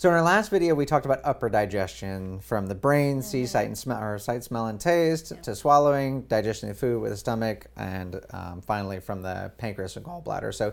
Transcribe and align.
So 0.00 0.08
in 0.08 0.14
our 0.14 0.22
last 0.22 0.52
video, 0.52 0.76
we 0.76 0.86
talked 0.86 1.06
about 1.06 1.22
upper 1.24 1.48
digestion 1.48 2.38
from 2.38 2.68
the 2.68 2.74
brain, 2.76 3.20
see, 3.20 3.46
sight, 3.46 3.66
and 3.66 3.76
smell, 3.76 4.00
or 4.00 4.16
sight, 4.20 4.44
smell, 4.44 4.68
and 4.68 4.78
taste 4.78 5.32
to 5.42 5.56
swallowing, 5.56 6.22
digesting 6.28 6.68
the 6.68 6.74
food 6.76 7.02
with 7.02 7.10
the 7.10 7.16
stomach, 7.16 7.66
and 7.74 8.20
um, 8.30 8.60
finally 8.60 9.00
from 9.00 9.22
the 9.22 9.50
pancreas 9.58 9.96
and 9.96 10.06
gallbladder. 10.06 10.54
So 10.54 10.72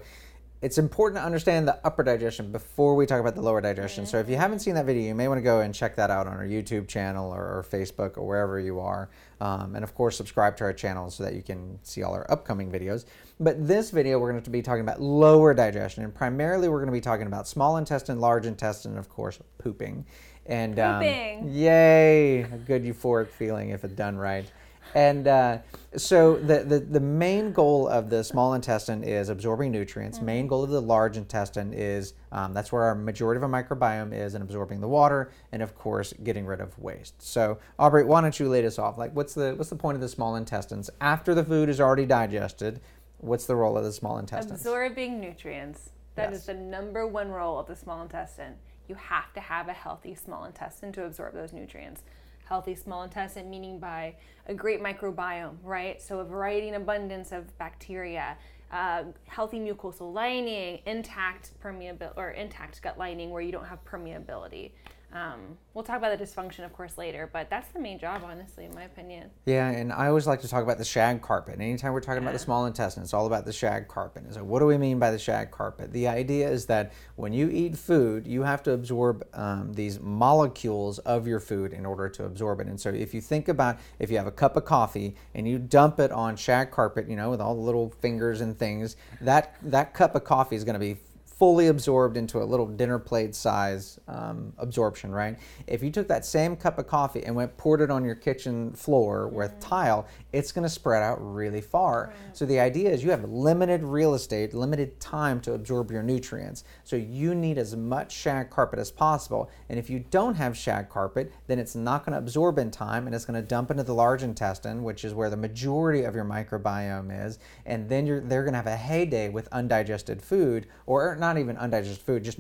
it's 0.66 0.80
important 0.80 1.22
to 1.22 1.24
understand 1.24 1.68
the 1.68 1.80
upper 1.86 2.02
digestion 2.02 2.52
before 2.52 2.96
we 2.96 3.06
talk 3.06 3.20
about 3.20 3.36
the 3.36 3.42
lower 3.42 3.62
digestion. 3.62 4.04
So 4.04 4.18
if 4.18 4.28
you 4.28 4.36
haven't 4.36 4.60
seen 4.62 4.74
that 4.74 4.88
video, 4.88 5.04
you 5.04 5.14
may 5.14 5.28
want 5.28 5.38
to 5.38 5.44
go 5.44 5.60
and 5.60 5.76
check 5.76 5.96
that 5.98 6.10
out 6.10 6.26
on 6.26 6.34
our 6.34 6.44
YouTube 6.44 6.88
channel 6.88 7.32
or, 7.32 7.44
or 7.44 7.64
Facebook 7.70 8.18
or 8.18 8.26
wherever 8.26 8.60
you 8.60 8.80
are. 8.80 9.08
Um, 9.40 9.76
and 9.76 9.84
of 9.84 9.94
course, 9.94 10.18
subscribe 10.18 10.58
to 10.58 10.64
our 10.64 10.74
channel 10.74 11.12
so 11.12 11.24
that 11.24 11.36
you 11.36 11.44
can 11.44 11.78
see 11.84 12.02
all 12.02 12.16
our 12.16 12.26
upcoming 12.32 12.72
videos. 12.72 13.06
But 13.40 13.68
this 13.68 13.92
video, 13.92 14.18
we're 14.18 14.32
going 14.32 14.42
to 14.42 14.50
be 14.50 14.64
talking 14.64 14.82
about 14.82 15.00
lower 15.00 15.54
digestion, 15.54 16.04
and 16.04 16.16
primarily 16.16 16.68
we're 16.68 16.80
going 16.80 16.88
to 16.88 16.94
be 16.94 17.00
talking 17.00 17.28
about 17.28 17.48
small 17.48 17.78
intestine, 17.78 18.20
large 18.20 18.48
intestine, 18.48 18.94
and 18.94 19.00
of 19.00 19.08
course, 19.08 19.38
pooping. 19.60 20.04
And 20.48 20.80
um, 20.80 21.04
yay, 21.48 22.42
a 22.42 22.58
good 22.66 22.84
euphoric 22.84 23.28
feeling 23.28 23.70
if 23.70 23.84
it's 23.84 23.94
done 23.94 24.18
right. 24.18 24.52
And 24.94 25.28
uh, 25.28 25.58
so 25.98 26.38
the, 26.38 26.60
the, 26.60 26.80
the 26.80 27.00
main 27.00 27.52
goal 27.52 27.88
of 27.88 28.10
the 28.10 28.24
small 28.24 28.54
intestine 28.54 29.04
is 29.04 29.30
absorbing 29.30 29.72
nutrients. 29.72 30.18
Mm-hmm. 30.18 30.26
Main 30.26 30.48
goal 30.48 30.64
of 30.64 30.70
the 30.70 30.82
large 30.82 31.18
intestine 31.18 31.74
is 31.74 32.14
um, 32.32 32.54
that's 32.54 32.72
where 32.72 32.84
our 32.84 32.96
majority 32.96 33.38
of 33.38 33.44
our 33.44 33.50
microbiome 33.64 34.14
is 34.14 34.36
in 34.36 34.42
absorbing 34.42 34.82
the 34.82 34.88
water 34.88 35.32
and 35.52 35.62
of 35.62 35.76
course 35.76 36.14
getting 36.24 36.46
rid 36.46 36.62
of 36.62 36.78
waste. 36.80 37.22
So 37.22 37.58
Aubrey, 37.80 38.06
why 38.06 38.22
don't 38.22 38.40
you 38.40 38.48
lead 38.48 38.66
us 38.66 38.80
off? 38.80 38.98
Like 38.98 39.14
what's 39.16 39.34
the 39.34 39.54
what's 39.56 39.70
the 39.70 39.76
point 39.76 39.96
of 39.96 40.02
the 40.02 40.10
small 40.10 40.36
intestines 40.36 40.90
after 41.02 41.34
the 41.34 41.44
food 41.44 41.70
is 41.70 41.82
already 41.82 42.06
digested? 42.06 42.80
What's 43.18 43.46
the 43.46 43.56
role 43.56 43.78
of 43.78 43.84
the 43.84 43.92
small 43.94 44.18
intestines? 44.18 44.62
Absorbing 44.62 45.20
nutrients. 45.20 45.90
That 46.16 46.32
is 46.32 46.40
Yes. 46.40 46.46
the 46.48 46.54
number 46.54 47.06
one 47.06 47.32
role 47.32 47.60
of 47.60 47.68
the 47.68 47.76
small 47.76 48.02
intestine. 48.02 48.56
You 48.88 48.96
have 48.96 49.34
to 49.34 49.40
have 49.40 49.68
a 49.68 49.74
healthy 49.74 50.16
small 50.16 50.46
intestine 50.46 50.92
to 50.94 51.06
absorb 51.06 51.34
those 51.34 51.52
nutrients. 51.52 52.04
Healthy 52.46 52.76
small 52.76 53.04
intestine, 53.04 53.50
meaning 53.50 53.80
by 53.80 54.16
a 54.48 54.54
great 54.54 54.82
microbiome, 54.82 55.58
right? 55.64 56.02
So, 56.02 56.20
a 56.20 56.24
variety 56.24 56.68
and 56.68 56.78
abundance 56.78 57.32
of 57.32 57.56
bacteria, 57.58 58.38
uh, 58.72 59.04
healthy 59.28 59.60
mucosal 59.60 60.14
lining, 60.14 60.80
intact 60.86 61.52
permeability 61.64 62.14
or 62.16 62.32
intact 62.32 62.82
gut 62.82 62.98
lining 62.98 63.30
where 63.30 63.42
you 63.42 63.52
don't 63.52 63.66
have 63.66 63.84
permeability. 63.86 64.72
Um, 65.16 65.58
we'll 65.74 65.86
talk 65.86 65.98
about 65.98 66.18
the 66.18 66.22
dysfunction, 66.22 66.66
of 66.66 66.74
course, 66.74 66.98
later, 66.98 67.30
but 67.32 67.50
that's 67.50 67.70
the 67.70 67.80
main 67.80 67.98
job, 67.98 68.24
honestly, 68.26 68.66
in 68.66 68.76
my 68.76 68.84
opinion. 68.84 69.30
Yeah, 69.46 69.70
and 69.70 69.94
I 69.94 70.08
always 70.08 70.28
like 70.28 70.42
to 70.42 70.48
talk 70.50 70.62
about 70.62 70.78
the 70.78 70.84
shag 70.84 71.22
carpet. 71.22 71.56
Anytime 71.56 71.94
we're 71.94 72.02
talking 72.02 72.22
about 72.22 72.34
the 72.34 72.40
small 72.40 72.66
intestine, 72.66 73.02
it's 73.02 73.14
all 73.14 73.26
about 73.26 73.46
the 73.46 73.54
shag 73.54 73.88
carpet. 73.88 74.26
So, 74.32 74.44
what 74.44 74.60
do 74.60 74.66
we 74.66 74.78
mean 74.78 75.00
by 75.00 75.12
the 75.12 75.18
shag 75.18 75.52
carpet? 75.52 75.94
The 75.94 76.10
idea 76.10 76.50
is 76.50 76.66
that 76.66 76.92
when 77.16 77.32
you 77.32 77.50
eat 77.50 77.78
food, 77.78 78.28
you 78.28 78.44
have 78.44 78.62
to 78.64 78.74
absorb 78.74 79.26
um, 79.34 79.72
these 79.74 80.02
molecules 80.02 81.00
of 81.00 81.28
your 81.28 81.40
food 81.40 81.72
in 81.72 81.86
order 81.86 82.10
to 82.10 82.26
absorb 82.26 82.60
it. 82.60 82.68
And 82.68 82.80
so, 82.80 82.90
if 82.90 83.14
you 83.14 83.22
think 83.22 83.48
about 83.48 83.80
if 84.00 84.12
you 84.12 84.18
have 84.18 84.28
a 84.28 84.32
cup 84.32 84.58
of 84.58 84.66
coffee 84.66 85.16
and 85.34 85.48
you 85.48 85.60
dump 85.60 86.02
it 86.02 86.12
on 86.12 86.36
shag 86.36 86.72
carpet, 86.72 87.08
you 87.10 87.16
know, 87.16 87.30
with 87.30 87.40
all 87.40 87.56
the 87.56 87.62
little 87.62 87.90
fingers 88.02 88.42
and 88.42 88.60
things, 88.60 88.98
that 89.22 89.56
that 89.62 89.94
cup 89.94 90.14
of 90.14 90.26
coffee 90.26 90.58
is 90.58 90.66
going 90.66 90.74
to 90.74 90.80
be 90.80 90.98
fully 91.38 91.68
absorbed 91.68 92.16
into 92.16 92.42
a 92.42 92.46
little 92.46 92.66
dinner 92.66 92.98
plate 92.98 93.36
size 93.36 94.00
um, 94.08 94.54
absorption, 94.58 95.12
right? 95.12 95.38
If 95.68 95.84
you 95.84 95.92
took 95.92 96.08
that 96.08 96.26
same 96.26 96.56
cup 96.56 96.80
of 96.80 96.88
coffee 96.88 97.24
and 97.24 97.36
went 97.36 97.58
poured 97.58 97.82
it 97.82 97.92
on 97.92 98.06
your 98.06 98.16
kitchen 98.16 98.72
floor 98.72 99.28
with 99.28 99.60
tile, 99.60 100.08
it's 100.32 100.54
going 100.54 100.64
to 100.64 100.70
spread 100.70 101.04
out 101.04 101.18
really 101.20 101.60
far. 101.60 102.14
So 102.32 102.46
the 102.46 102.60
idea 102.60 102.90
is 102.90 103.04
you 103.04 103.12
have 103.12 103.26
limited 103.26 103.84
real 103.84 104.14
estate, 104.14 104.54
limited 104.54 104.98
time 105.02 105.42
to 105.42 105.54
absorb 105.54 105.92
your 105.92 106.04
nutrients. 106.04 106.64
So 106.86 106.96
you 106.96 107.36
need 107.36 107.58
as 107.58 107.76
much 107.76 108.14
shag 108.14 108.50
carpet 108.50 108.80
as 108.80 108.92
possible. 108.92 109.50
And 109.68 109.78
if 109.78 109.90
you 109.90 110.06
don't 110.12 110.36
have 110.36 110.56
shag 110.56 110.90
carpet, 110.90 111.34
then 111.48 111.60
it's 111.60 111.76
not 111.76 112.06
going 112.06 112.14
to 112.14 112.20
absorb 112.20 112.58
in 112.60 112.72
time 112.72 113.08
and 113.08 113.16
it's 113.16 113.26
going 113.26 113.42
to 113.42 113.48
dump 113.48 113.72
into 113.72 113.84
the 113.84 113.94
large 113.94 114.24
intestine, 114.24 114.84
which 114.84 115.04
is 115.04 115.14
where 115.14 115.30
the 115.30 115.38
majority 115.38 116.04
of 116.04 116.16
your 116.16 116.26
microbiome 116.26 117.26
is. 117.26 117.40
And 117.66 117.90
then 117.90 118.06
you're 118.06 118.22
they're 118.22 118.44
going 118.44 118.54
to 118.54 118.58
have 118.58 118.68
a 118.68 118.78
heyday 118.78 119.28
with 119.30 119.50
undigested 119.52 120.22
food 120.22 120.68
or 120.86 121.16
not 121.16 121.25
even 121.38 121.58
undigested 121.58 122.06
food, 122.06 122.24
just 122.24 122.40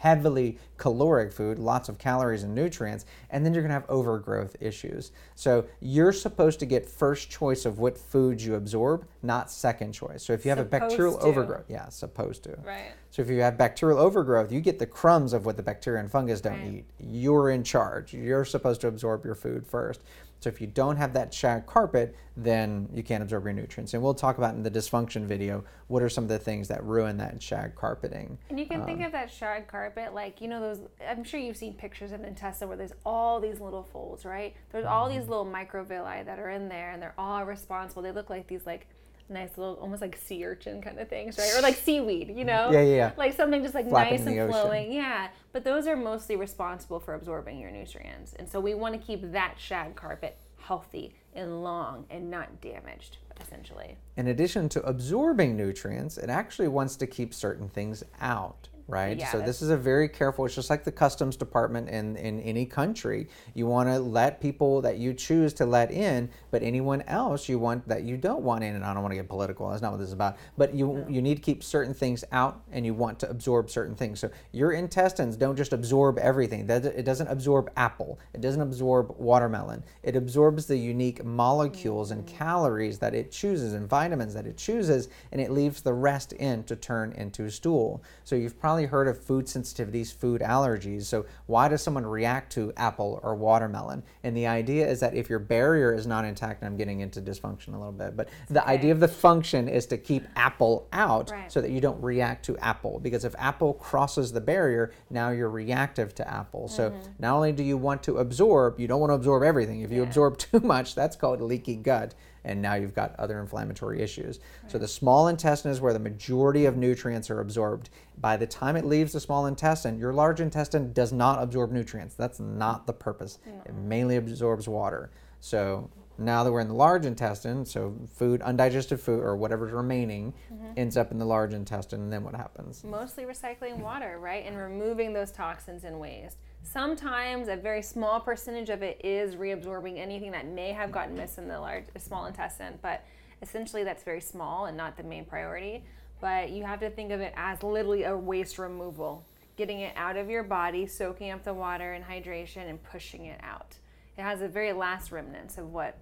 heavily 0.00 0.58
caloric 0.76 1.32
food, 1.32 1.58
lots 1.58 1.88
of 1.88 1.98
calories 1.98 2.42
and 2.42 2.54
nutrients, 2.54 3.06
and 3.30 3.44
then 3.44 3.52
you're 3.54 3.62
going 3.62 3.70
to 3.70 3.74
have 3.74 3.88
overgrowth 3.88 4.56
issues. 4.60 5.12
So 5.34 5.64
you're 5.80 6.12
supposed 6.12 6.60
to 6.60 6.66
get 6.66 6.86
first 6.88 7.30
choice 7.30 7.64
of 7.64 7.78
what 7.78 7.96
foods 7.96 8.44
you 8.44 8.54
absorb, 8.54 9.06
not 9.22 9.50
second 9.50 9.92
choice. 9.92 10.22
So 10.22 10.32
if 10.32 10.44
you 10.44 10.50
have 10.50 10.58
a 10.58 10.64
bacterial 10.64 11.18
to. 11.18 11.24
overgrowth, 11.24 11.64
yeah, 11.68 11.88
supposed 11.88 12.44
to. 12.44 12.56
Right. 12.64 12.92
So 13.10 13.22
if 13.22 13.30
you 13.30 13.40
have 13.40 13.56
bacterial 13.56 13.98
overgrowth, 13.98 14.52
you 14.52 14.60
get 14.60 14.78
the 14.78 14.86
crumbs 14.86 15.32
of 15.32 15.46
what 15.46 15.56
the 15.56 15.62
bacteria 15.62 16.00
and 16.00 16.10
fungus 16.10 16.40
don't 16.42 16.60
Right. 16.60 16.72
eat. 16.74 16.84
You're 16.98 17.50
in 17.50 17.62
charge. 17.64 18.12
You're 18.12 18.44
supposed 18.44 18.82
to 18.82 18.88
absorb 18.88 19.24
your 19.24 19.34
food 19.34 19.66
first. 19.66 20.02
So 20.46 20.50
if 20.50 20.60
you 20.60 20.68
don't 20.68 20.96
have 20.96 21.12
that 21.14 21.34
shag 21.34 21.66
carpet, 21.66 22.14
then 22.36 22.88
you 22.94 23.02
can't 23.02 23.20
absorb 23.20 23.46
your 23.46 23.52
nutrients. 23.52 23.94
And 23.94 24.00
we'll 24.02 24.14
talk 24.14 24.38
about 24.38 24.54
in 24.54 24.62
the 24.62 24.70
dysfunction 24.70 25.24
video 25.26 25.64
what 25.88 26.04
are 26.04 26.08
some 26.08 26.22
of 26.22 26.28
the 26.28 26.38
things 26.38 26.68
that 26.68 26.84
ruin 26.84 27.16
that 27.16 27.42
shag 27.42 27.74
carpeting. 27.74 28.38
And 28.48 28.56
you 28.60 28.64
can 28.66 28.84
think 28.84 29.00
Um, 29.00 29.06
of 29.06 29.12
that 29.12 29.28
shag 29.28 29.66
carpet 29.66 30.14
like, 30.14 30.40
you 30.40 30.46
know, 30.46 30.60
those, 30.60 30.78
I'm 31.04 31.24
sure 31.24 31.40
you've 31.40 31.56
seen 31.56 31.74
pictures 31.74 32.12
of 32.12 32.22
intestine 32.22 32.68
where 32.68 32.76
there's 32.76 32.92
all 33.04 33.40
these 33.40 33.58
little 33.58 33.82
folds, 33.82 34.24
right? 34.24 34.54
There's 34.70 34.84
all 34.84 35.08
Mm-hmm. 35.08 35.18
these 35.18 35.28
little 35.28 35.46
microvilli 35.46 36.24
that 36.26 36.38
are 36.38 36.50
in 36.50 36.68
there 36.68 36.92
and 36.92 37.02
they're 37.02 37.14
all 37.18 37.44
responsible. 37.44 38.02
They 38.02 38.12
look 38.12 38.30
like 38.30 38.46
these, 38.46 38.66
like, 38.66 38.86
nice 39.28 39.56
little, 39.56 39.74
almost 39.74 40.00
like 40.02 40.16
sea 40.16 40.44
urchin 40.44 40.80
kind 40.82 40.98
of 40.98 41.08
things, 41.08 41.36
right? 41.38 41.52
Or 41.56 41.60
like 41.62 41.76
seaweed, 41.76 42.28
you 42.36 42.44
know? 42.44 42.70
Yeah, 42.70 42.82
yeah, 42.82 42.96
yeah. 42.96 43.12
Like 43.16 43.34
something 43.34 43.62
just 43.62 43.74
like 43.74 43.88
Flapping 43.88 44.18
nice 44.18 44.26
and 44.26 44.38
ocean. 44.38 44.50
flowing. 44.52 44.92
Yeah. 44.92 45.28
But 45.52 45.64
those 45.64 45.86
are 45.86 45.96
mostly 45.96 46.36
responsible 46.36 47.00
for 47.00 47.14
absorbing 47.14 47.58
your 47.58 47.70
nutrients. 47.70 48.34
And 48.34 48.48
so 48.48 48.60
we 48.60 48.74
want 48.74 48.94
to 48.94 49.04
keep 49.04 49.32
that 49.32 49.54
shag 49.58 49.96
carpet 49.96 50.38
healthy 50.58 51.14
and 51.34 51.62
long 51.62 52.06
and 52.10 52.30
not 52.30 52.60
damaged, 52.60 53.18
essentially. 53.40 53.96
in 54.16 54.26
addition 54.28 54.68
to 54.70 54.82
absorbing 54.82 55.56
nutrients, 55.56 56.16
it 56.18 56.30
actually 56.30 56.68
wants 56.68 56.96
to 56.96 57.06
keep 57.06 57.32
certain 57.34 57.68
things 57.68 58.02
out, 58.20 58.68
right? 58.88 59.18
Yeah, 59.18 59.32
so 59.32 59.40
this 59.40 59.62
is 59.62 59.70
a 59.70 59.76
very 59.76 60.08
careful, 60.08 60.46
it's 60.46 60.54
just 60.54 60.70
like 60.70 60.84
the 60.84 60.92
customs 60.92 61.36
department 61.36 61.88
in, 61.88 62.16
in 62.16 62.40
any 62.40 62.66
country. 62.66 63.28
You 63.54 63.66
want 63.66 63.88
to 63.88 63.98
let 63.98 64.40
people 64.40 64.80
that 64.82 64.98
you 64.98 65.12
choose 65.12 65.52
to 65.54 65.66
let 65.66 65.90
in, 65.90 66.28
but 66.50 66.62
anyone 66.62 67.02
else 67.02 67.48
you 67.48 67.58
want 67.58 67.86
that 67.88 68.02
you 68.02 68.16
don't 68.16 68.42
want 68.42 68.62
in, 68.62 68.74
and 68.74 68.84
I 68.84 68.94
don't 68.94 69.02
want 69.02 69.12
to 69.12 69.16
get 69.16 69.28
political, 69.28 69.68
that's 69.68 69.82
not 69.82 69.92
what 69.92 69.98
this 69.98 70.08
is 70.08 70.12
about, 70.12 70.36
but 70.56 70.74
you, 70.74 71.04
you 71.08 71.20
need 71.20 71.36
to 71.36 71.42
keep 71.42 71.64
certain 71.64 71.94
things 71.94 72.24
out 72.32 72.62
and 72.72 72.86
you 72.86 72.94
want 72.94 73.18
to 73.20 73.30
absorb 73.30 73.70
certain 73.70 73.94
things. 73.94 74.20
So 74.20 74.30
your 74.52 74.72
intestines 74.72 75.36
don't 75.36 75.56
just 75.56 75.72
absorb 75.72 76.18
everything. 76.18 76.66
That 76.66 76.84
It 76.84 77.04
doesn't 77.04 77.28
absorb 77.28 77.70
apple, 77.76 78.18
it 78.34 78.40
doesn't 78.40 78.60
absorb 78.60 79.14
watermelon. 79.18 79.82
It 80.02 80.16
absorbs 80.16 80.66
the 80.66 80.76
unique 80.76 81.24
molecules 81.24 82.10
and 82.10 82.24
mm. 82.24 82.28
calories 82.28 82.98
that 82.98 83.14
it 83.14 83.32
chooses 83.32 83.72
and 83.72 83.88
vitamins 83.88 84.34
that 84.34 84.46
it 84.46 84.56
chooses, 84.56 85.08
and 85.32 85.40
it 85.40 85.50
leaves 85.50 85.80
the 85.80 85.92
rest 85.92 86.32
in 86.34 86.62
to 86.64 86.76
turn 86.76 87.12
into 87.12 87.50
stool. 87.50 88.02
So 88.24 88.36
you've 88.36 88.58
probably 88.60 88.75
heard 88.84 89.08
of 89.08 89.18
food 89.18 89.46
sensitivities, 89.46 90.14
food 90.14 90.42
allergies. 90.42 91.04
So 91.04 91.24
why 91.46 91.68
does 91.68 91.82
someone 91.82 92.04
react 92.04 92.52
to 92.52 92.72
apple 92.76 93.20
or 93.22 93.34
watermelon? 93.34 94.02
And 94.22 94.36
the 94.36 94.46
idea 94.46 94.86
is 94.86 95.00
that 95.00 95.14
if 95.14 95.30
your 95.30 95.38
barrier 95.38 95.94
is 95.94 96.06
not 96.06 96.24
intact, 96.24 96.60
and 96.60 96.68
I'm 96.68 96.76
getting 96.76 97.00
into 97.00 97.20
dysfunction 97.20 97.68
a 97.68 97.78
little 97.78 97.92
bit, 97.92 98.16
but 98.16 98.28
the 98.50 98.66
idea 98.66 98.92
of 98.92 99.00
the 99.00 99.08
function 99.08 99.68
is 99.68 99.86
to 99.86 99.98
keep 99.98 100.24
apple 100.36 100.88
out 100.92 101.30
Right. 101.30 101.50
so 101.50 101.60
that 101.60 101.70
you 101.70 101.80
don't 101.80 102.02
react 102.02 102.44
to 102.46 102.58
apple. 102.58 103.00
Because 103.00 103.24
if 103.24 103.34
apple 103.38 103.74
crosses 103.74 104.32
the 104.32 104.40
barrier, 104.40 104.92
now 105.10 105.30
you're 105.30 105.48
reactive 105.48 106.14
to 106.16 106.28
apple. 106.28 106.68
So 106.68 106.90
mm-hmm. 106.90 107.10
not 107.18 107.34
only 107.34 107.52
do 107.52 107.62
you 107.62 107.76
want 107.76 108.02
to 108.04 108.18
absorb, 108.18 108.78
you 108.78 108.86
don't 108.86 109.00
want 109.00 109.10
to 109.10 109.14
absorb 109.14 109.42
everything. 109.42 109.80
If 109.80 109.90
you 109.90 110.02
absorb 110.02 110.38
too 110.38 110.60
much, 110.60 110.94
that's 110.94 111.16
called 111.16 111.40
leaky 111.40 111.76
gut. 111.76 112.14
And 112.46 112.62
now 112.62 112.74
you've 112.74 112.94
got 112.94 113.14
other 113.18 113.40
inflammatory 113.40 114.00
issues. 114.00 114.38
So 114.68 114.78
the 114.78 114.88
small 114.88 115.28
intestine 115.28 115.72
is 115.72 115.80
where 115.80 115.92
the 115.92 115.98
majority 115.98 116.64
of 116.64 116.76
nutrients 116.76 117.28
are 117.28 117.40
absorbed. 117.40 117.90
By 118.18 118.36
the 118.36 118.46
time 118.46 118.76
it 118.76 118.84
leaves 118.84 119.12
the 119.12 119.20
small 119.20 119.46
intestine, 119.46 119.98
your 119.98 120.12
large 120.12 120.40
intestine 120.40 120.92
does 120.92 121.12
not 121.12 121.42
absorb 121.42 121.72
nutrients. 121.72 122.14
That's 122.14 122.38
not 122.40 122.86
the 122.86 122.92
purpose. 122.92 123.40
It 123.66 123.74
mainly 123.74 124.16
absorbs 124.16 124.68
water. 124.68 125.10
So 125.40 125.90
now 126.18 126.44
that 126.44 126.52
we're 126.52 126.60
in 126.60 126.68
the 126.68 126.74
large 126.74 127.04
intestine, 127.04 127.64
so 127.64 127.94
food, 128.14 128.40
undigested 128.42 129.00
food, 129.00 129.22
or 129.22 129.36
whatever's 129.36 129.72
remaining, 129.72 130.32
mm-hmm. 130.52 130.72
ends 130.76 130.96
up 130.96 131.10
in 131.10 131.18
the 131.18 131.24
large 131.24 131.52
intestine, 131.52 132.00
and 132.00 132.12
then 132.12 132.24
what 132.24 132.34
happens? 132.34 132.84
mostly 132.84 133.24
recycling 133.24 133.78
water, 133.78 134.18
right? 134.18 134.44
And 134.46 134.56
removing 134.56 135.12
those 135.12 135.30
toxins 135.30 135.84
and 135.84 136.00
waste. 136.00 136.38
Sometimes 136.72 137.46
a 137.46 137.56
very 137.56 137.80
small 137.80 138.18
percentage 138.18 138.70
of 138.70 138.82
it 138.82 139.00
is 139.04 139.36
reabsorbing 139.36 139.98
anything 139.98 140.32
that 140.32 140.46
may 140.46 140.72
have 140.72 140.90
gotten 140.90 141.14
missed 141.14 141.38
in 141.38 141.46
the 141.46 141.58
large 141.58 141.84
small 141.96 142.26
intestine, 142.26 142.78
but 142.82 143.04
essentially 143.40 143.84
that's 143.84 144.02
very 144.02 144.20
small 144.20 144.66
and 144.66 144.76
not 144.76 144.96
the 144.96 145.02
main 145.04 145.24
priority. 145.24 145.84
But 146.20 146.50
you 146.50 146.64
have 146.64 146.80
to 146.80 146.90
think 146.90 147.12
of 147.12 147.20
it 147.20 147.32
as 147.36 147.62
literally 147.62 148.02
a 148.02 148.16
waste 148.16 148.58
removal, 148.58 149.24
getting 149.56 149.80
it 149.80 149.94
out 149.96 150.16
of 150.16 150.28
your 150.28 150.42
body, 150.42 150.86
soaking 150.86 151.30
up 151.30 151.44
the 151.44 151.54
water 151.54 151.92
and 151.92 152.04
hydration 152.04 152.68
and 152.68 152.82
pushing 152.82 153.26
it 153.26 153.40
out. 153.42 153.76
It 154.18 154.22
has 154.22 154.40
the 154.40 154.48
very 154.48 154.72
last 154.72 155.12
remnants 155.12 155.58
of 155.58 155.72
what 155.72 155.96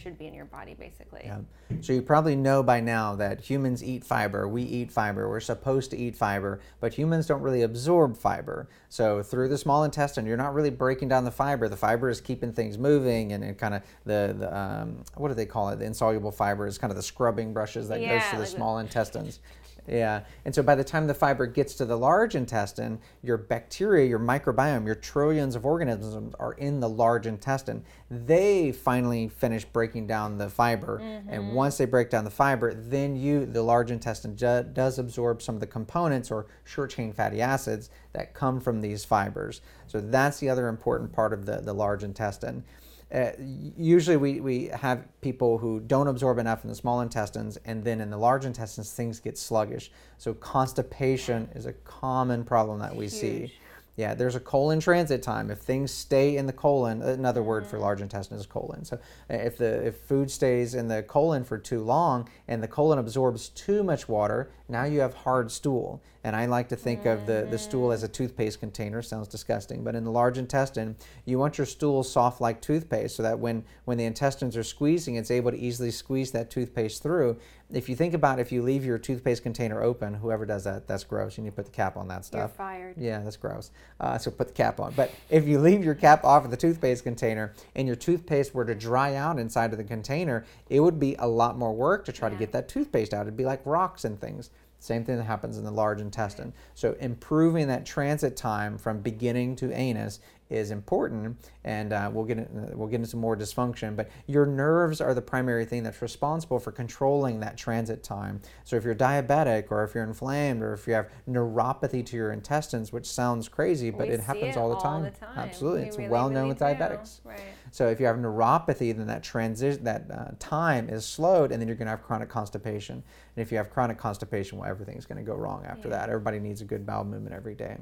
should 0.00 0.18
be 0.18 0.26
in 0.26 0.34
your 0.34 0.46
body, 0.46 0.74
basically. 0.74 1.22
Yeah. 1.24 1.38
So 1.80 1.92
you 1.92 2.02
probably 2.02 2.34
know 2.34 2.62
by 2.62 2.80
now 2.80 3.14
that 3.16 3.40
humans 3.40 3.84
eat 3.84 4.02
fiber. 4.04 4.48
We 4.48 4.62
eat 4.62 4.90
fiber. 4.90 5.28
We're 5.28 5.40
supposed 5.40 5.90
to 5.92 5.96
eat 5.98 6.16
fiber, 6.16 6.60
but 6.80 6.94
humans 6.94 7.26
don't 7.26 7.42
really 7.42 7.62
absorb 7.62 8.16
fiber. 8.16 8.68
So 8.88 9.22
through 9.22 9.48
the 9.48 9.58
small 9.58 9.84
intestine, 9.84 10.26
you're 10.26 10.36
not 10.36 10.54
really 10.54 10.70
breaking 10.70 11.08
down 11.08 11.24
the 11.24 11.30
fiber. 11.30 11.68
The 11.68 11.76
fiber 11.76 12.08
is 12.08 12.20
keeping 12.20 12.52
things 12.52 12.78
moving, 12.78 13.32
and, 13.32 13.44
and 13.44 13.56
kind 13.58 13.74
of 13.74 13.82
the, 14.04 14.34
the 14.38 14.56
um, 14.58 15.04
what 15.16 15.28
do 15.28 15.34
they 15.34 15.46
call 15.46 15.68
it? 15.68 15.78
The 15.78 15.84
insoluble 15.84 16.32
fiber 16.32 16.66
is 16.66 16.78
kind 16.78 16.90
of 16.90 16.96
the 16.96 17.02
scrubbing 17.02 17.52
brushes 17.52 17.88
that 17.88 18.00
Yeah, 18.00 18.18
goes 18.18 18.24
to 18.30 18.36
the 18.36 18.38
like 18.42 18.50
the- 18.50 18.56
small 18.56 18.78
intestines. 18.78 19.40
Yeah. 19.90 20.22
And 20.44 20.54
so 20.54 20.62
by 20.62 20.76
the 20.76 20.84
time 20.84 21.08
the 21.08 21.14
fiber 21.14 21.46
gets 21.46 21.74
to 21.74 21.84
the 21.84 21.96
large 21.96 22.36
intestine, 22.36 23.00
your 23.22 23.36
bacteria, 23.36 24.06
your 24.06 24.20
microbiome, 24.20 24.86
your 24.86 24.94
trillions 24.94 25.56
of 25.56 25.66
organisms 25.66 26.32
are 26.38 26.52
in 26.52 26.78
the 26.78 26.88
large 26.88 27.26
intestine. 27.26 27.84
They 28.08 28.70
finally 28.70 29.28
finish 29.28 29.64
breaking 29.64 30.06
down 30.06 30.38
the 30.38 30.48
fiber. 30.48 30.98
And 30.98 31.28
mm-hmm. 31.28 31.54
once 31.54 31.76
they 31.76 31.86
break 31.86 32.08
down 32.08 32.22
the 32.22 32.30
fiber, 32.30 32.72
then 32.72 33.16
you, 33.16 33.46
the 33.46 33.62
large 33.62 33.90
intestine, 33.90 34.36
ju- 34.36 34.64
does 34.72 35.00
absorb 35.00 35.42
some 35.42 35.56
of 35.56 35.60
the 35.60 35.66
components 35.66 36.30
or 36.30 36.46
short 36.62 36.90
chain 36.90 37.12
fatty 37.12 37.40
acids 37.40 37.90
that 38.12 38.32
come 38.32 38.60
from 38.60 38.80
these 38.80 39.04
fibers. 39.04 39.60
So 39.88 40.00
that's 40.00 40.38
the 40.38 40.48
other 40.50 40.68
important 40.68 41.12
part 41.12 41.32
of 41.32 41.46
the, 41.46 41.56
the 41.56 41.72
large 41.72 42.04
intestine. 42.04 42.62
Uh, 43.12 43.32
usually 43.76 44.16
we, 44.16 44.40
we 44.40 44.66
have 44.66 45.04
people 45.20 45.58
who 45.58 45.80
don't 45.80 46.06
absorb 46.06 46.38
enough 46.38 46.62
in 46.62 46.68
the 46.68 46.76
small 46.76 47.00
intestines 47.00 47.58
and 47.64 47.82
then 47.82 48.00
in 48.00 48.08
the 48.08 48.16
large 48.16 48.44
intestines 48.44 48.92
things 48.92 49.18
get 49.18 49.36
sluggish 49.36 49.90
so 50.16 50.32
constipation 50.34 51.48
is 51.56 51.66
a 51.66 51.72
common 51.72 52.44
problem 52.44 52.78
that 52.78 52.94
we 52.94 53.08
see 53.08 53.40
Huge. 53.40 53.60
Yeah 54.00 54.14
there's 54.14 54.34
a 54.34 54.40
colon 54.40 54.80
transit 54.80 55.22
time. 55.22 55.50
If 55.50 55.58
things 55.58 55.90
stay 55.92 56.38
in 56.38 56.46
the 56.46 56.54
colon 56.54 57.02
another 57.02 57.42
word 57.42 57.66
for 57.66 57.78
large 57.78 58.00
intestine 58.00 58.38
is 58.38 58.46
colon. 58.46 58.82
So 58.84 58.96
uh, 58.96 59.34
if 59.34 59.58
the 59.58 59.86
if 59.86 59.96
food 59.96 60.30
stays 60.30 60.74
in 60.74 60.88
the 60.88 61.02
colon 61.02 61.44
for 61.44 61.58
too 61.58 61.82
long 61.82 62.26
and 62.48 62.62
the 62.62 62.68
colon 62.68 62.98
absorbs 62.98 63.50
too 63.50 63.82
much 63.84 64.08
water 64.08 64.50
now 64.68 64.84
you 64.84 65.00
have 65.00 65.12
hard 65.12 65.50
stool. 65.52 66.02
And 66.24 66.34
i 66.34 66.46
like 66.46 66.68
to 66.68 66.76
think 66.76 67.06
of 67.06 67.26
the, 67.26 67.46
the 67.50 67.58
stool 67.58 67.92
as 67.92 68.02
a 68.02 68.08
toothpaste 68.08 68.60
container. 68.60 69.00
Sounds 69.02 69.28
disgusting. 69.28 69.84
But 69.84 69.94
in 69.94 70.04
the 70.04 70.10
large 70.10 70.38
intestine 70.38 70.96
you 71.26 71.38
want 71.38 71.58
your 71.58 71.66
stool 71.66 72.02
soft 72.02 72.40
like 72.40 72.62
toothpaste 72.62 73.16
so 73.16 73.22
that 73.22 73.38
when 73.38 73.64
when 73.84 73.98
the 73.98 74.06
intestines 74.06 74.56
are 74.56 74.64
squeezing 74.64 75.16
it's 75.16 75.30
able 75.30 75.50
to 75.50 75.58
easily 75.58 75.90
squeeze 75.90 76.30
that 76.32 76.50
toothpaste 76.50 77.02
through 77.02 77.36
if 77.72 77.88
you 77.88 77.96
think 77.96 78.14
about 78.14 78.38
if 78.38 78.50
you 78.50 78.62
leave 78.62 78.84
your 78.84 78.98
toothpaste 78.98 79.42
container 79.42 79.82
open 79.82 80.14
whoever 80.14 80.44
does 80.44 80.64
that 80.64 80.88
that's 80.88 81.04
gross 81.04 81.36
you 81.36 81.44
need 81.44 81.50
to 81.50 81.56
put 81.56 81.64
the 81.66 81.70
cap 81.70 81.96
on 81.96 82.08
that 82.08 82.16
You're 82.16 82.42
stuff 82.42 82.56
fired. 82.56 82.94
yeah, 82.98 83.20
that's 83.20 83.36
gross. 83.36 83.70
Uh, 84.00 84.18
so 84.18 84.30
put 84.30 84.48
the 84.48 84.54
cap 84.54 84.80
on. 84.80 84.92
But 84.94 85.10
if 85.28 85.46
you 85.46 85.58
leave 85.60 85.84
your 85.84 85.94
cap 85.94 86.24
off 86.24 86.44
of 86.44 86.50
the 86.50 86.56
toothpaste 86.56 87.04
container 87.04 87.52
and 87.74 87.86
your 87.86 87.96
toothpaste 87.96 88.54
were 88.54 88.64
to 88.64 88.74
dry 88.74 89.14
out 89.14 89.38
inside 89.38 89.72
of 89.72 89.78
the 89.78 89.84
container, 89.84 90.44
it 90.68 90.80
would 90.80 90.98
be 90.98 91.14
a 91.18 91.26
lot 91.26 91.56
more 91.58 91.72
work 91.72 92.04
to 92.06 92.12
try 92.12 92.28
to 92.28 92.36
get 92.36 92.52
that 92.52 92.68
toothpaste 92.68 93.14
out. 93.14 93.22
It'd 93.22 93.36
be 93.36 93.44
like 93.44 93.60
rocks 93.64 94.04
and 94.04 94.20
things. 94.20 94.50
Same 94.80 95.04
thing 95.04 95.18
that 95.18 95.24
happens 95.24 95.58
in 95.58 95.64
the 95.64 95.70
large 95.70 96.00
intestine. 96.00 96.52
So 96.74 96.96
improving 97.00 97.68
that 97.68 97.86
transit 97.86 98.36
time 98.36 98.78
from 98.78 99.00
beginning 99.00 99.54
to 99.56 99.72
anus 99.72 100.20
is 100.48 100.72
important, 100.72 101.36
and 101.62 101.92
uh, 101.92 102.10
we'll 102.12 102.24
get 102.24 102.38
in, 102.38 102.48
we'll 102.76 102.88
get 102.88 102.96
into 103.00 103.16
more 103.16 103.36
dysfunction. 103.36 103.94
But 103.94 104.10
your 104.26 104.46
nerves 104.46 105.00
are 105.00 105.14
the 105.14 105.22
primary 105.22 105.64
thing 105.64 105.84
that's 105.84 106.02
responsible 106.02 106.58
for 106.58 106.72
controlling 106.72 107.38
that 107.40 107.56
transit 107.56 108.02
time. 108.02 108.40
So 108.64 108.74
if 108.74 108.82
you're 108.84 108.94
diabetic, 108.96 109.66
or 109.70 109.84
if 109.84 109.94
you're 109.94 110.02
inflamed, 110.02 110.62
or 110.62 110.72
if 110.72 110.88
you 110.88 110.94
have 110.94 111.08
neuropathy 111.28 112.04
to 112.06 112.16
your 112.16 112.32
intestines, 112.32 112.92
which 112.92 113.06
sounds 113.06 113.48
crazy, 113.48 113.90
but 113.90 114.08
We 114.08 114.14
it 114.14 114.20
happens 114.20 114.56
it 114.56 114.58
all 114.58 114.70
the 114.70 114.74
all 114.76 114.80
time. 114.80 115.02
the 115.04 115.10
time. 115.10 115.38
Absolutely, 115.38 115.82
We 115.82 115.86
it's 115.86 115.98
really, 115.98 116.10
well 116.10 116.28
known 116.30 116.34
really 116.34 116.48
with 116.48 116.58
do. 116.58 116.64
diabetics. 116.64 117.20
Right. 117.22 117.40
So 117.70 117.88
if 117.88 118.00
you 118.00 118.06
have 118.06 118.16
neuropathy, 118.16 118.96
then 118.96 119.06
that 119.06 119.22
transition, 119.22 119.84
that 119.84 120.10
uh, 120.10 120.30
time 120.38 120.88
is 120.88 121.04
slowed, 121.06 121.52
and 121.52 121.60
then 121.60 121.68
you're 121.68 121.76
going 121.76 121.86
to 121.86 121.90
have 121.90 122.02
chronic 122.02 122.28
constipation. 122.28 122.96
And 122.96 123.42
if 123.42 123.50
you 123.52 123.58
have 123.58 123.70
chronic 123.70 123.98
constipation, 123.98 124.58
well, 124.58 124.68
everything's 124.68 125.06
going 125.06 125.18
to 125.18 125.24
go 125.24 125.36
wrong 125.36 125.64
after 125.66 125.88
Yeah. 125.88 125.96
that. 125.98 126.08
Everybody 126.08 126.38
needs 126.40 126.60
a 126.60 126.64
good 126.64 126.84
bowel 126.84 127.04
movement 127.04 127.34
every 127.34 127.54
day. 127.54 127.78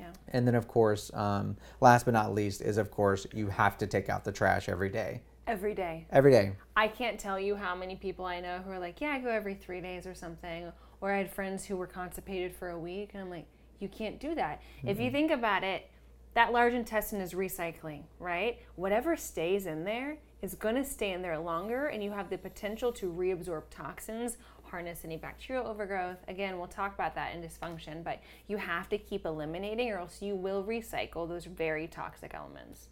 Yeah. 0.00 0.10
And 0.28 0.46
then, 0.46 0.54
of 0.54 0.66
course, 0.66 1.12
um, 1.14 1.56
last 1.80 2.04
but 2.04 2.14
not 2.14 2.34
least, 2.34 2.60
is 2.62 2.76
of 2.78 2.90
course 2.90 3.26
you 3.32 3.48
have 3.48 3.78
to 3.78 3.86
take 3.86 4.08
out 4.08 4.24
the 4.24 4.32
trash 4.32 4.68
every 4.68 4.88
day. 4.88 5.22
Every 5.46 5.74
day. 5.74 6.06
Every 6.10 6.30
day. 6.30 6.52
I 6.76 6.88
can't 6.88 7.18
tell 7.18 7.38
you 7.38 7.56
how 7.56 7.74
many 7.74 7.96
people 7.96 8.24
I 8.24 8.40
know 8.40 8.58
who 8.58 8.70
are 8.70 8.78
like, 8.78 9.00
yeah, 9.00 9.10
I 9.10 9.18
go 9.18 9.28
every 9.28 9.54
three 9.54 9.80
days 9.80 10.06
or 10.06 10.14
something. 10.14 10.72
Or 11.00 11.12
I 11.12 11.18
had 11.18 11.32
friends 11.32 11.64
who 11.64 11.76
were 11.76 11.88
constipated 11.88 12.54
for 12.54 12.70
a 12.70 12.78
week, 12.78 13.10
and 13.12 13.22
I'm 13.22 13.30
like, 13.30 13.46
you 13.80 13.88
can't 13.88 14.20
do 14.20 14.36
that. 14.36 14.62
If 14.84 15.00
you 15.00 15.10
think 15.10 15.32
about 15.32 15.64
it, 15.64 15.90
that 16.34 16.52
large 16.52 16.72
intestine 16.72 17.20
is 17.20 17.34
recycling, 17.34 18.02
right? 18.18 18.60
Whatever 18.76 19.16
stays 19.16 19.66
in 19.66 19.84
there 19.84 20.16
is 20.40 20.54
going 20.54 20.74
to 20.74 20.84
stay 20.84 21.12
in 21.12 21.22
there 21.22 21.38
longer, 21.38 21.86
and 21.86 22.02
you 22.02 22.10
have 22.10 22.30
the 22.30 22.38
potential 22.38 22.90
to 22.92 23.12
reabsorb 23.12 23.64
toxins, 23.70 24.38
harness 24.64 25.02
any 25.04 25.16
bacterial 25.16 25.66
overgrowth. 25.66 26.16
Again, 26.28 26.58
we'll 26.58 26.66
talk 26.66 26.94
about 26.94 27.14
that 27.14 27.34
in 27.34 27.42
dysfunction, 27.42 28.02
but 28.02 28.20
you 28.48 28.56
have 28.56 28.88
to 28.88 28.98
keep 28.98 29.26
eliminating, 29.26 29.90
or 29.90 29.98
else 29.98 30.22
you 30.22 30.34
will 30.34 30.64
recycle 30.64 31.28
those 31.28 31.44
very 31.44 31.86
toxic 31.86 32.34
elements. 32.34 32.88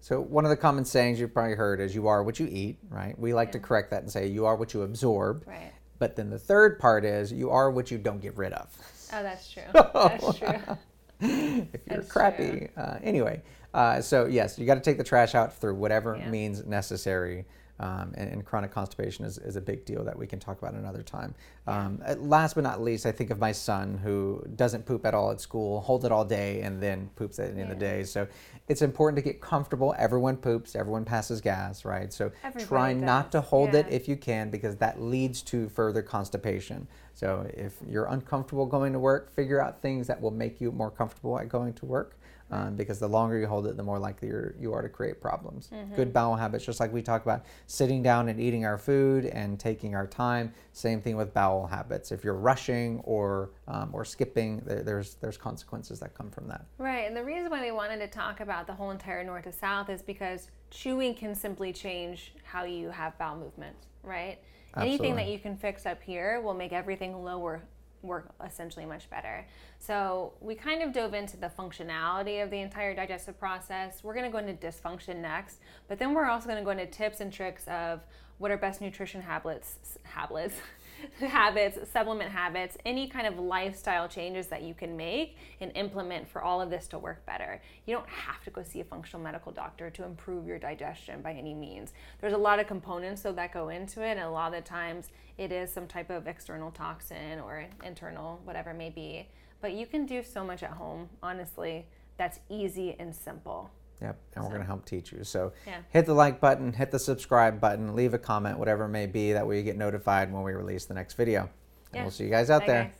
So 0.00 0.20
one 0.20 0.44
of 0.44 0.50
the 0.50 0.56
common 0.56 0.84
sayings 0.84 1.20
you've 1.20 1.34
probably 1.34 1.56
heard 1.56 1.80
is 1.80 1.94
"you 1.94 2.06
are 2.06 2.22
what 2.22 2.38
you 2.38 2.48
eat." 2.50 2.78
Right? 2.88 3.18
We 3.18 3.34
like 3.34 3.52
to 3.52 3.58
correct 3.58 3.90
that 3.90 4.02
and 4.02 4.10
say 4.10 4.28
"you 4.28 4.46
are 4.46 4.56
what 4.56 4.72
you 4.72 4.82
absorb." 4.82 5.44
Right. 5.46 5.72
But 5.98 6.16
then 6.16 6.30
the 6.30 6.38
third 6.38 6.78
part 6.78 7.04
is 7.04 7.32
"you 7.32 7.50
are 7.50 7.70
what 7.70 7.90
you 7.90 7.98
don't 7.98 8.20
get 8.20 8.36
rid 8.36 8.52
of." 8.52 8.70
Oh, 9.12 9.22
that's 9.22 9.50
true. 9.50 9.62
That's 9.72 10.38
true. 10.38 10.78
If 11.20 11.68
you're 11.86 11.96
That's 11.98 12.08
crappy. 12.12 12.68
Uh, 12.76 12.98
anyway, 13.02 13.42
uh, 13.74 14.00
so 14.00 14.26
yes, 14.26 14.58
you 14.58 14.66
got 14.66 14.74
to 14.74 14.80
take 14.80 14.98
the 14.98 15.04
trash 15.04 15.34
out 15.34 15.54
through 15.54 15.74
whatever 15.74 16.16
Yeah. 16.16 16.30
means 16.30 16.64
necessary. 16.64 17.44
Um, 17.80 18.12
and, 18.16 18.30
and 18.32 18.44
chronic 18.44 18.72
constipation 18.72 19.24
is, 19.24 19.38
is 19.38 19.54
a 19.54 19.60
big 19.60 19.84
deal 19.84 20.02
that 20.04 20.18
we 20.18 20.26
can 20.26 20.40
talk 20.40 20.58
about 20.58 20.74
another 20.74 21.02
time. 21.02 21.34
Um, 21.68 22.02
uh, 22.04 22.14
last 22.16 22.54
but 22.54 22.64
not 22.64 22.82
least, 22.82 23.06
I 23.06 23.12
think 23.12 23.30
of 23.30 23.38
my 23.38 23.52
son 23.52 23.98
who 23.98 24.44
doesn't 24.56 24.84
poop 24.84 25.06
at 25.06 25.14
all 25.14 25.30
at 25.30 25.40
school, 25.40 25.80
holds 25.80 26.04
it 26.04 26.10
all 26.10 26.24
day, 26.24 26.62
and 26.62 26.82
then 26.82 27.08
poops 27.14 27.38
at 27.38 27.54
the 27.54 27.60
end 27.60 27.70
of 27.70 27.78
the 27.78 27.84
day. 27.84 28.02
So 28.02 28.26
it's 28.66 28.82
important 28.82 29.16
to 29.16 29.22
get 29.22 29.40
comfortable. 29.40 29.94
Everyone 29.96 30.36
poops, 30.36 30.74
everyone 30.74 31.04
passes 31.04 31.40
gas, 31.40 31.84
right? 31.84 32.12
So 32.12 32.30
try 32.30 32.90
Everybody 32.90 32.94
not 32.94 33.32
to 33.32 33.38
does, 33.38 33.48
hold 33.48 33.74
it 33.74 33.86
if 33.90 34.08
you 34.08 34.16
can 34.16 34.50
because 34.50 34.76
that 34.76 35.00
leads 35.00 35.42
to 35.42 35.68
further 35.68 36.02
constipation. 36.02 36.88
So 37.14 37.48
if 37.54 37.74
you're 37.88 38.06
uncomfortable 38.06 38.66
going 38.66 38.92
to 38.92 38.98
work, 38.98 39.34
figure 39.34 39.60
out 39.60 39.82
things 39.82 40.06
that 40.06 40.20
will 40.20 40.30
make 40.30 40.60
you 40.60 40.72
more 40.72 40.90
comfortable 40.90 41.38
at 41.38 41.48
going 41.48 41.74
to 41.74 41.86
work. 41.86 42.17
Um, 42.50 42.76
because 42.76 42.98
the 42.98 43.08
longer 43.08 43.38
you 43.38 43.46
hold 43.46 43.66
it, 43.66 43.76
the 43.76 43.82
more 43.82 43.98
likely 43.98 44.28
you're, 44.28 44.54
you 44.58 44.72
are 44.72 44.80
to 44.80 44.88
create 44.88 45.20
problems. 45.20 45.68
Mm-hmm. 45.72 45.96
Good 45.96 46.12
bowel 46.14 46.34
habits, 46.34 46.64
just 46.64 46.80
like 46.80 46.90
we 46.92 47.02
talk 47.02 47.22
about, 47.22 47.44
sitting 47.66 48.02
down 48.02 48.28
and 48.28 48.40
eating 48.40 48.64
our 48.64 48.78
food 48.78 49.26
and 49.26 49.60
taking 49.60 49.94
our 49.94 50.06
time. 50.06 50.54
Same 50.72 51.02
thing 51.02 51.16
with 51.16 51.34
bowel 51.34 51.66
habits. 51.66 52.10
If 52.10 52.24
you're 52.24 52.34
rushing 52.34 53.00
or 53.04 53.50
um, 53.66 53.90
or 53.92 54.04
skipping, 54.04 54.62
there, 54.64 54.82
there's 54.82 55.14
there's 55.16 55.36
consequences 55.36 56.00
that 56.00 56.14
come 56.14 56.30
from 56.30 56.48
that. 56.48 56.64
Right, 56.78 57.06
and 57.06 57.14
the 57.14 57.24
reason 57.24 57.50
why 57.50 57.60
we 57.60 57.70
wanted 57.70 57.98
to 57.98 58.08
talk 58.08 58.40
about 58.40 58.66
the 58.66 58.72
whole 58.72 58.92
entire 58.92 59.22
north 59.24 59.44
to 59.44 59.52
south 59.52 59.90
is 59.90 60.00
because 60.00 60.48
chewing 60.70 61.14
can 61.14 61.34
simply 61.34 61.72
change 61.72 62.32
how 62.44 62.64
you 62.64 62.88
have 62.88 63.18
bowel 63.18 63.36
movements, 63.36 63.86
right? 64.02 64.38
Absolutely. 64.74 65.06
Anything 65.06 65.16
that 65.16 65.32
you 65.32 65.38
can 65.38 65.56
fix 65.56 65.86
up 65.86 66.02
here 66.02 66.40
will 66.40 66.54
make 66.54 66.72
everything 66.72 67.22
lower 67.22 67.62
work 68.02 68.30
essentially 68.44 68.86
much 68.86 69.10
better. 69.10 69.46
So 69.78 70.34
we 70.40 70.54
kind 70.54 70.82
of 70.82 70.92
dove 70.92 71.14
into 71.14 71.36
the 71.36 71.48
functionality 71.48 72.42
of 72.42 72.50
the 72.50 72.58
entire 72.58 72.94
digestive 72.94 73.38
process. 73.38 74.02
We're 74.02 74.14
going 74.14 74.26
to 74.26 74.30
go 74.30 74.38
into 74.38 74.54
dysfunction 74.54 75.18
next, 75.18 75.60
but 75.86 75.98
then 75.98 76.14
we're 76.14 76.26
also 76.26 76.46
going 76.46 76.58
to 76.58 76.64
go 76.64 76.70
into 76.70 76.86
tips 76.86 77.20
and 77.20 77.32
tricks 77.32 77.64
of 77.68 78.00
what 78.38 78.50
are 78.50 78.56
best 78.56 78.80
nutrition 78.80 79.20
habits, 79.20 79.98
habits, 80.04 80.54
habits, 81.20 81.78
supplement 81.90 82.30
habits, 82.30 82.76
any 82.84 83.08
kind 83.08 83.26
of 83.26 83.38
lifestyle 83.38 84.08
changes 84.08 84.46
that 84.48 84.62
you 84.62 84.74
can 84.74 84.96
make 84.96 85.36
and 85.60 85.72
implement 85.74 86.28
for 86.28 86.42
all 86.42 86.60
of 86.60 86.70
this 86.70 86.86
to 86.88 86.98
work 86.98 87.24
better. 87.26 87.60
You 87.86 87.96
don't 87.96 88.08
have 88.08 88.42
to 88.44 88.50
go 88.50 88.62
see 88.62 88.80
a 88.80 88.84
functional 88.84 89.22
medical 89.22 89.52
doctor 89.52 89.90
to 89.90 90.04
improve 90.04 90.46
your 90.46 90.58
digestion 90.58 91.20
by 91.20 91.32
any 91.32 91.54
means. 91.54 91.92
There's 92.20 92.32
a 92.32 92.38
lot 92.38 92.60
of 92.60 92.66
components 92.66 93.22
though 93.22 93.32
that 93.32 93.52
go 93.52 93.68
into 93.68 94.02
it, 94.02 94.12
and 94.12 94.20
a 94.20 94.30
lot 94.30 94.54
of 94.54 94.64
the 94.64 94.68
times 94.68 95.08
it 95.36 95.52
is 95.52 95.72
some 95.72 95.86
type 95.86 96.10
of 96.10 96.26
external 96.26 96.70
toxin 96.70 97.40
or 97.40 97.64
internal, 97.84 98.40
whatever 98.44 98.70
it 98.70 98.76
may 98.76 98.90
be. 98.90 99.28
But 99.60 99.72
you 99.72 99.86
can 99.86 100.06
do 100.06 100.22
so 100.22 100.44
much 100.44 100.62
at 100.62 100.70
home, 100.70 101.08
honestly, 101.22 101.86
that's 102.16 102.40
easy 102.48 102.96
and 102.98 103.14
simple. 103.14 103.70
Yep, 104.00 104.16
and 104.36 104.44
we're 104.44 104.50
going 104.50 104.60
to 104.60 104.66
help 104.66 104.84
teach 104.84 105.10
you. 105.10 105.24
So 105.24 105.52
Yeah. 105.66 105.78
hit 105.90 106.06
the 106.06 106.14
like 106.14 106.40
button, 106.40 106.72
hit 106.72 106.92
the 106.92 106.98
subscribe 107.00 107.60
button, 107.60 107.96
leave 107.96 108.14
a 108.14 108.18
comment, 108.18 108.56
whatever 108.58 108.84
it 108.84 108.90
may 108.90 109.06
be, 109.06 109.32
that 109.32 109.44
way 109.46 109.56
you 109.56 109.64
get 109.64 109.76
notified 109.76 110.32
when 110.32 110.42
we 110.44 110.52
release 110.52 110.84
the 110.86 110.94
next 110.94 111.14
video. 111.14 111.42
And 111.42 111.50
Yeah. 111.94 112.02
we'll 112.02 112.12
see 112.12 112.24
you 112.24 112.30
guys 112.30 112.48
out 112.50 112.60
Bye, 112.60 112.66
there. 112.66 112.84
guys. 112.84 112.92